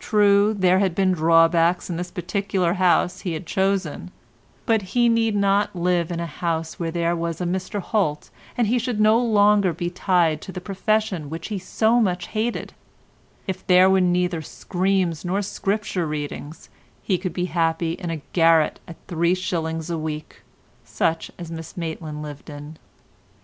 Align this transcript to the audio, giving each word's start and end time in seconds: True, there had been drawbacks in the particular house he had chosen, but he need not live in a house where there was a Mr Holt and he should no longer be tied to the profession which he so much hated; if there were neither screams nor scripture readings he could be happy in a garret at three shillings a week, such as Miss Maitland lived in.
True, 0.00 0.54
there 0.54 0.80
had 0.80 0.92
been 0.92 1.12
drawbacks 1.12 1.88
in 1.88 1.96
the 1.96 2.02
particular 2.02 2.74
house 2.82 3.20
he 3.20 3.34
had 3.34 3.46
chosen, 3.46 4.10
but 4.66 4.82
he 4.82 5.08
need 5.08 5.36
not 5.36 5.76
live 5.76 6.10
in 6.10 6.18
a 6.18 6.26
house 6.26 6.80
where 6.80 6.90
there 6.90 7.14
was 7.14 7.40
a 7.40 7.44
Mr 7.44 7.78
Holt 7.78 8.30
and 8.58 8.66
he 8.66 8.76
should 8.76 8.98
no 8.98 9.20
longer 9.24 9.72
be 9.72 9.88
tied 9.88 10.40
to 10.42 10.50
the 10.50 10.60
profession 10.60 11.30
which 11.30 11.46
he 11.46 11.60
so 11.60 12.00
much 12.00 12.26
hated; 12.26 12.72
if 13.46 13.64
there 13.68 13.88
were 13.88 14.00
neither 14.00 14.42
screams 14.42 15.24
nor 15.24 15.42
scripture 15.42 16.08
readings 16.08 16.68
he 17.00 17.16
could 17.16 17.32
be 17.32 17.44
happy 17.44 17.92
in 17.92 18.10
a 18.10 18.20
garret 18.32 18.80
at 18.88 18.96
three 19.06 19.36
shillings 19.36 19.88
a 19.88 19.96
week, 19.96 20.42
such 20.82 21.30
as 21.38 21.52
Miss 21.52 21.76
Maitland 21.76 22.20
lived 22.20 22.50
in. 22.50 22.78